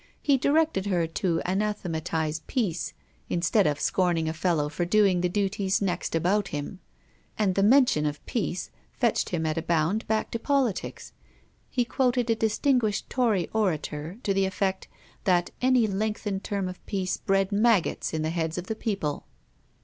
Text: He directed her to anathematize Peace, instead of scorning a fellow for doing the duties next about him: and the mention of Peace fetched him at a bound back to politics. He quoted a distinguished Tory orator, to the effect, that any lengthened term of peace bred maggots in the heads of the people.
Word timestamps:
He 0.19 0.35
directed 0.35 0.87
her 0.87 1.05
to 1.05 1.43
anathematize 1.45 2.41
Peace, 2.47 2.93
instead 3.29 3.67
of 3.67 3.79
scorning 3.79 4.27
a 4.27 4.33
fellow 4.33 4.67
for 4.67 4.83
doing 4.83 5.21
the 5.21 5.29
duties 5.29 5.79
next 5.79 6.15
about 6.15 6.47
him: 6.47 6.79
and 7.37 7.53
the 7.53 7.61
mention 7.61 8.07
of 8.07 8.25
Peace 8.25 8.71
fetched 8.93 9.29
him 9.29 9.45
at 9.45 9.59
a 9.59 9.61
bound 9.61 10.07
back 10.07 10.31
to 10.31 10.39
politics. 10.39 11.13
He 11.69 11.85
quoted 11.85 12.31
a 12.31 12.35
distinguished 12.35 13.11
Tory 13.11 13.47
orator, 13.53 14.17
to 14.23 14.33
the 14.33 14.45
effect, 14.47 14.87
that 15.25 15.51
any 15.61 15.85
lengthened 15.85 16.43
term 16.43 16.67
of 16.67 16.83
peace 16.87 17.17
bred 17.17 17.51
maggots 17.51 18.11
in 18.11 18.23
the 18.23 18.31
heads 18.31 18.57
of 18.57 18.65
the 18.65 18.75
people. 18.75 19.27